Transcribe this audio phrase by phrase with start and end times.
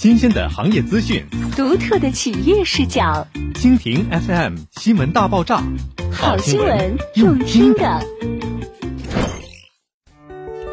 [0.00, 1.22] 新鲜的行业资讯，
[1.54, 3.28] 独特的企业视角。
[3.52, 5.62] 蜻蜓 FM 新闻大爆炸，
[6.10, 8.00] 好新闻用听的。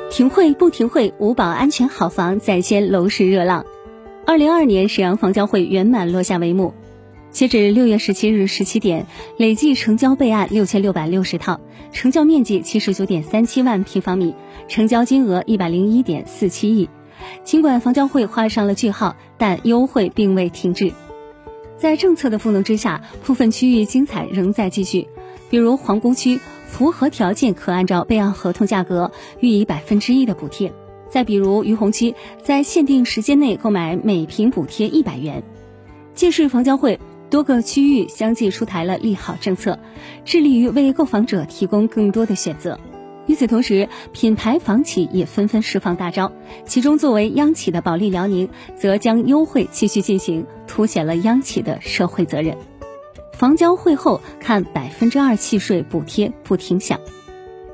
[0.10, 3.66] 停会不停会，五保安全好房再掀楼市热浪。
[4.26, 6.74] 二零二二年沈阳房交会圆满落下帷幕。
[7.30, 9.08] 截止六月十七日十七点，
[9.38, 11.60] 累计成交备案六千六百六十套，
[11.92, 14.34] 成交面积七十九点三七万平方米，
[14.70, 16.88] 成交金额一百零一点四七亿。
[17.44, 20.92] 尽管房交会画上了句号，但优惠并未停止。
[21.78, 25.08] 在政策的赋能之下，部分区域精彩仍在继续。
[25.50, 30.72] 比如皇姑区，符合条件可按照备案合同价格予以百分之一的补贴；
[31.10, 35.44] 再比如于洪区，在限定时间内购买每平补贴一百元。
[36.14, 39.78] 届时房交会多个区域相继出台了利好政策，
[40.26, 42.80] 致力于为购房者提供更多的选择。
[43.28, 46.32] 与此同时，品牌房企也纷纷释放大招，
[46.66, 52.58] 其中作为央企的保利辽宁，则将优惠继续进行，凸显了央企的社会责任。
[53.34, 57.00] 房交会后看百分之二契税补贴不停响。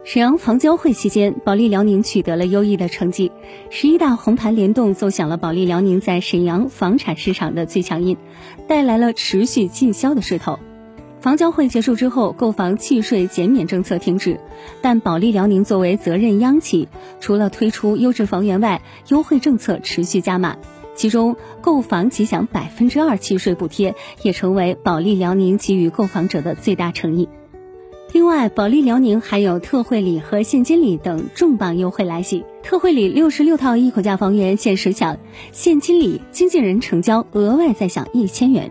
[0.04, 3.32] 沈阳房交会期间，保利辽宁取得了优异的成绩，
[3.70, 8.18] 十一大红盘联动奏响了保利辽宁在沈阳房产市场的最强音，
[8.68, 10.60] 带来了持续进销的势头。
[11.24, 14.42] 房交会结束之后，购房契税减免政策停止，
[14.82, 16.90] 但保利辽宁作为责任央企，
[17.22, 20.58] 除了推出优质房源外，优惠政策持续加码。
[20.98, 27.30] 其中，购房即享百分之二契税补贴，也成为保利辽宁给予购房者的最大诚意。
[28.12, 32.44] 另外，保利辽宁还有特惠礼和现金礼等重磅优惠来袭。
[32.64, 35.18] 特惠礼六十六套一口价房源限时享，
[35.54, 38.70] 现金礼经纪人成交额外再享一千元。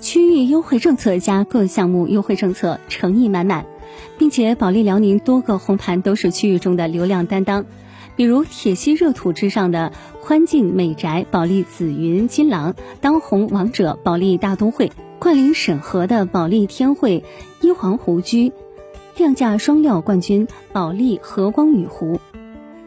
[0.00, 3.66] 区域优惠政策加各项目优惠政策，诚意满满，
[4.16, 7.66] 并且保利辽宁多个红盘都是区域中的流量担当，
[8.14, 17.24] 比如铁西热土之上的宽境美宅保利紫云金廊，当红王者保利大都会，冠领审核的保利天汇
[17.60, 18.52] 一皇湖居，
[19.16, 22.20] 量价双料冠军保利和光雨湖，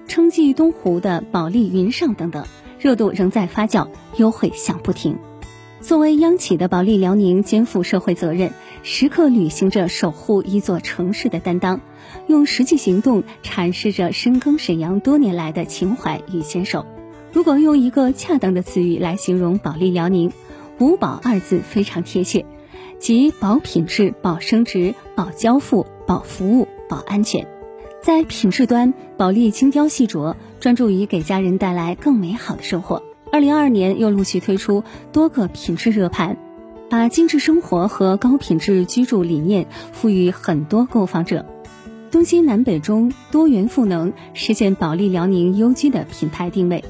[0.08, 2.46] 称继东湖的保利云上等等，
[2.80, 5.18] 热度仍在发酵，优惠响不停。
[5.82, 8.54] 作为央企的保利辽宁，肩负社会责任，
[8.84, 11.82] 时刻履行着守护一座城市的担当，
[12.28, 16.86] 用实际行动阐释着深耕沈阳多年来的情怀与坚守。
[17.34, 20.32] 如果用一个恰当的词语来形容保利辽宁
[20.80, 22.46] ，“五保”二字非常贴切，
[23.00, 27.48] 即保品质、保升值、保交付、保服务、保安全。
[28.04, 33.02] 在品质端，保利精雕细琢，专注于给家人带来更美好的生活。
[33.32, 34.84] 二零二二年又陆续推出
[35.14, 36.38] 多个品质热盘，
[36.90, 41.46] 把精致生活和高品质居住理念赋予很多购房者。
[42.12, 46.84] 东西南北中多元赋能，实现保利辽宁优居的品牌定位。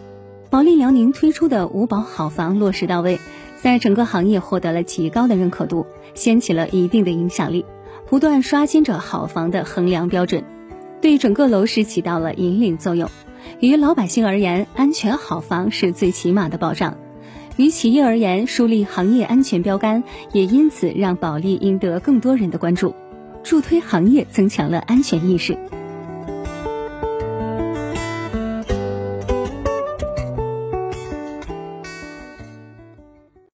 [0.50, 3.19] 保利辽宁推出的五保好房落实到位，
[3.62, 5.85] 在整个行业获得了极高的认可度，
[6.16, 7.68] 掀起了一定的影响力，
[8.09, 10.44] 不断刷新着好房的衡量标准，
[11.01, 13.09] 对整个楼市起到了引领作用。
[13.59, 16.94] 于老百姓而言，安全好房是最起码的保障；
[17.57, 22.95] 于企业而言，树立行业安全标杆，也因此让保利赢得更多人的关注，
[23.44, 25.57] 助推行业增强了安全意识。